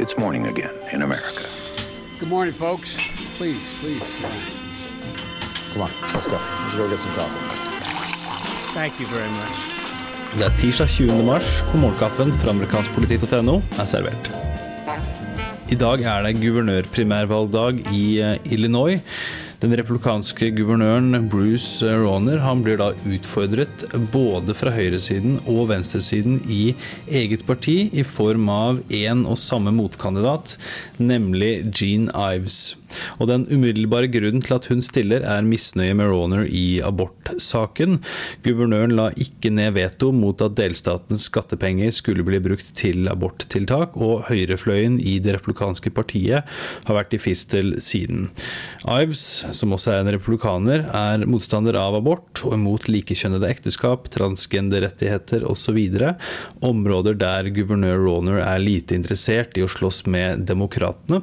[0.00, 1.44] It's morning again in America.
[2.18, 2.96] Good morning, folks.
[3.36, 4.08] Please, please.
[5.72, 6.38] Come on, let's go.
[6.40, 7.36] Let's go get some coffee.
[8.72, 9.56] Thank you very much.
[10.32, 11.24] Det er tirsdag 20.
[11.26, 14.30] mars, og morgenkaffen fra amerikanskpoliti.no er servert.
[15.68, 19.04] I dag er det guvernørprimærvalgdag i eh, Illinois.
[19.60, 26.72] Den republikanske guvernøren Bruce Rauner han blir da utfordret både fra høyresiden og venstresiden i
[27.04, 30.56] eget parti i form av én og samme motkandidat,
[30.96, 32.79] nemlig Gene Ives.
[33.18, 38.00] Og Den umiddelbare grunnen til at hun stiller, er misnøye med Rauner i abortsaken.
[38.44, 44.26] Guvernøren la ikke ned veto mot at delstatens skattepenger skulle bli brukt til aborttiltak, og
[44.30, 46.48] høyrefløyen i det republikanske partiet
[46.88, 48.28] har vært i fistel siden.
[48.84, 49.24] Ives,
[49.56, 55.78] som også er en republikaner, er motstander av abort og imot likekjønnede ekteskap, transgenderrettigheter osv.
[56.66, 61.22] Områder der guvernør Rauner er lite interessert i å slåss med demokratene.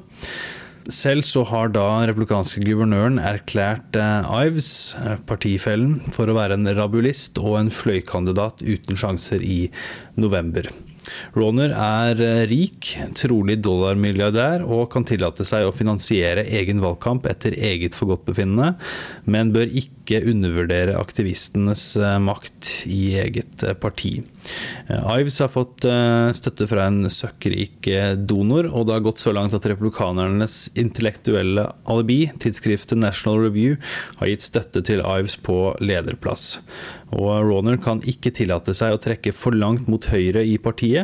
[0.87, 6.69] Selv så har da republikanske guvernøren erklært eh, Ives, eh, partifellen, for å være en
[6.77, 9.65] rabulist og en fløykandidat uten sjanser i
[10.15, 10.69] november.
[11.37, 17.55] Rauner er eh, rik, trolig dollarmilliardær, og kan tillate seg å finansiere egen valgkamp etter
[17.55, 18.73] eget forgodtbefinnende,
[19.29, 24.17] men bør ikke undervurdere aktivistenes eh, makt i eget eh, parti.
[24.87, 25.83] Ives har fått
[26.37, 27.89] støtte fra en søkkrik
[28.29, 33.75] donor, og det har gått så langt at republikanernes intellektuelle alibi, tidsskriftet National Review,
[34.21, 36.61] har gitt støtte til Ives på lederplass.
[37.15, 40.96] Og Rauner kan ikke tillate seg å trekke for langt mot høyre i partiet,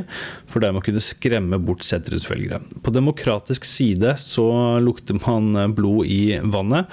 [0.50, 2.62] for dermed å kunne skremme bort sentrumsvelgere.
[2.84, 4.48] På demokratisk side så
[4.84, 6.90] lukter man blod i vannet.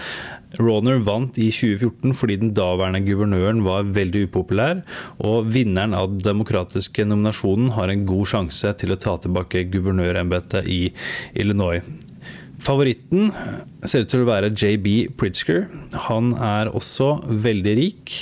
[0.58, 4.82] Roner vant i 2014 fordi den daværende guvernøren var veldig upopulær,
[5.22, 10.66] og vinneren av den demokratiske nominasjonen har en god sjanse til å ta tilbake guvernørembetet
[10.70, 10.82] i
[11.38, 11.84] Illinois.
[12.60, 13.30] Favoritten
[13.88, 15.64] ser ut til å være JB Pritzker.
[16.08, 18.16] Han er også veldig rik.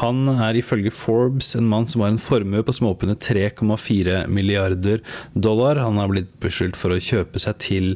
[0.00, 5.02] Han er ifølge Forbes en mann som har en formue på småpundet 3,4 milliarder
[5.34, 5.78] dollar.
[5.82, 7.90] Han har blitt beskyldt for å kjøpe seg til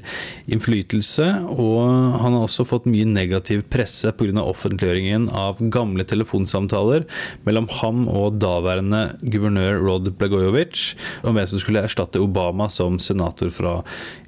[0.50, 1.78] innflytelse, og
[2.22, 4.44] han har også fått mye negativ presse pga.
[4.44, 7.06] offentliggjøringen av gamle telefonsamtaler
[7.46, 10.94] mellom ham og daværende guvernør Rod Blagojevich
[11.24, 13.78] om hvem som skulle erstatte Obama som senator fra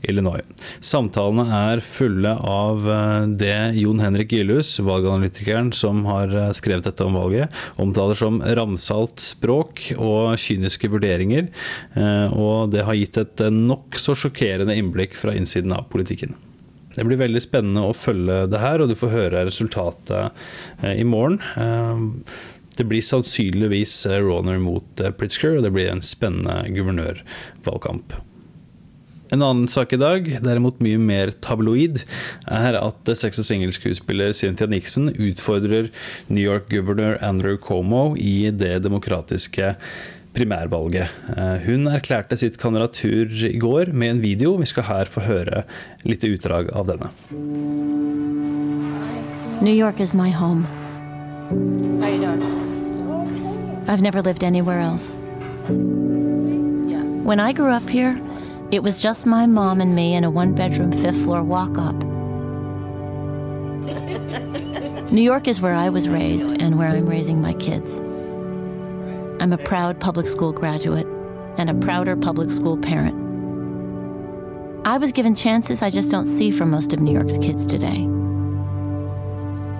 [0.08, 0.44] Illinois.
[0.80, 7.06] Samtalene er fulle av eh, det Jon Henrik Gilhus, valganalytikeren som har eh, skrevet dette
[7.06, 11.50] om valget, omtaler som ramsalt språk og kyniske vurderinger.
[11.94, 16.36] Eh, og det har gitt et nokså sjokkerende innblikk fra innsiden av politikken.
[16.96, 20.32] Det blir veldig spennende å følge det her, og du får høre resultatet
[20.82, 21.38] eh, i morgen.
[21.56, 22.32] Eh,
[22.78, 23.94] det blir sannsynligvis
[24.24, 28.14] Roner mot Pritzker, og det blir en spennende guvernørvalgkamp.
[29.30, 32.02] En annen sak i dag, derimot mye mer tabloid,
[32.50, 35.90] er at sex- og singelskuespiller Cynthia Nixon utfordrer
[36.26, 39.76] New York-guvernør Andrew Como i det demokratiske
[40.34, 41.14] primærvalget.
[41.36, 44.56] Eh, hun erklærte sitt kandidatur i går med en video.
[44.58, 45.62] Vi skal her få høre
[46.02, 47.10] litt utdrag av denne.
[49.62, 50.66] New York is my home.
[52.02, 52.42] How you doing?
[53.86, 55.16] I've never lived anywhere else.
[57.22, 58.16] When I grew up here,
[58.72, 61.96] it was just my mom and me in a one bedroom, fifth floor walk up.
[65.10, 67.98] New York is where I was raised and where I'm raising my kids.
[69.40, 71.06] I'm a proud public school graduate
[71.58, 73.16] and a prouder public school parent.
[74.86, 78.06] I was given chances I just don't see from most of New York's kids today.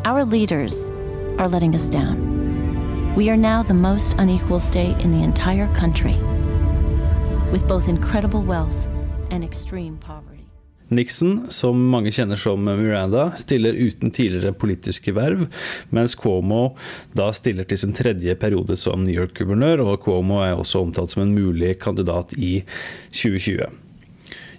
[0.05, 0.91] Our leaders
[1.39, 3.15] are letting us down.
[3.15, 6.19] We are now the most unequal state in the entire country
[7.53, 8.87] with both incredible wealth
[9.31, 10.31] and extreme poverty.
[10.91, 15.45] Nixon, som mange kjenner som Miranda, stiller uten tidligere politiske verv,
[15.95, 16.73] mens Cuomo
[17.15, 21.23] da stiller til sin tredje periode som New York-guvernør, og Cuomo er også omtalt som
[21.23, 22.65] en mulig kandidat i
[23.15, 23.71] 2020.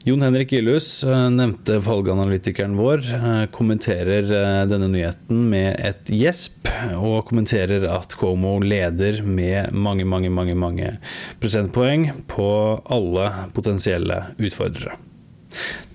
[0.03, 6.65] Jon Henrik Gillhus, eh, nevnte valganalytikeren vår, eh, kommenterer eh, denne nyheten med et gjesp,
[6.97, 10.95] og kommenterer at Cuomo leder med mange, mange, mange, mange
[11.39, 12.49] prosentpoeng på
[12.89, 14.97] alle potensielle utfordrere.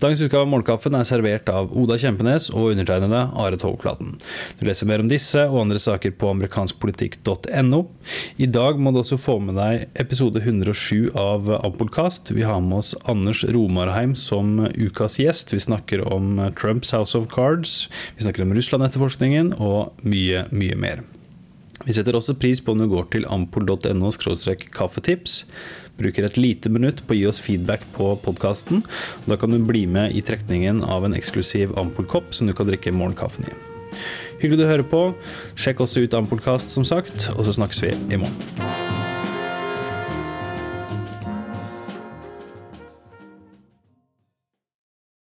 [0.02, 4.14] Dagens utgave av Målkaffen er servert av Oda Kjempenes og undertegnede Are Tovklaten.
[4.58, 7.82] Du leser mer om disse og andre saker på amerikanskpolitikk.no.
[8.36, 12.34] I dag må du også få med deg episode 107 av Ampolkast.
[12.36, 15.56] Vi har med oss Anders Romarheim som ukas gjest.
[15.56, 17.86] Vi snakker om Trumps House of Cards,
[18.16, 21.06] vi snakker om Russland-etterforskningen og mye, mye mer.
[21.84, 24.10] Vi setter også pris på om du går til ampol.no
[24.72, 25.44] kaffetips,
[26.00, 28.82] bruker et lite minutt på å gi oss feedback på podkasten.
[29.28, 32.94] Da kan du bli med i trekningen av en eksklusiv Ampol-kopp som du kan drikke
[32.96, 33.56] morgenkaffen i.
[34.40, 35.04] Hyggelig du hører på.
[35.56, 38.75] Sjekk også ut Ampolkast, som sagt, og så snakkes vi i morgen.